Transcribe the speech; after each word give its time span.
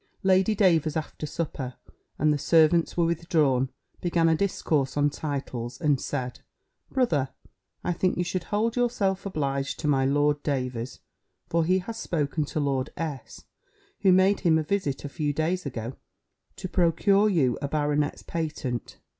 Lady 0.23 0.55
Davers, 0.55 0.97
after 0.97 1.27
supper, 1.27 1.75
and 2.17 2.33
the 2.33 2.37
servants 2.39 2.97
were 2.97 3.05
withdrawn, 3.05 3.69
began 4.01 4.27
a 4.29 4.35
discourse 4.35 4.97
on 4.97 5.11
titles, 5.11 5.79
and 5.79 6.01
said, 6.01 6.39
"Brother, 6.89 7.29
I 7.83 7.93
think 7.93 8.17
you 8.17 8.23
should 8.23 8.45
hold 8.45 8.75
yourself 8.75 9.27
obliged 9.27 9.79
to 9.79 9.87
my 9.87 10.05
Lord 10.07 10.41
Davers; 10.41 11.01
for 11.51 11.63
he 11.65 11.77
has 11.77 11.97
spoken 11.99 12.45
to 12.45 12.59
Lord 12.59 12.89
S. 12.97 13.43
who 13.99 14.11
made 14.11 14.39
him 14.39 14.57
a 14.57 14.63
visit 14.63 15.05
a 15.05 15.07
few 15.07 15.33
days 15.33 15.67
ago, 15.67 15.93
to 16.55 16.67
procure 16.67 17.29
you 17.29 17.59
a 17.61 17.67
baronet's 17.67 18.23
patent. 18.23 18.97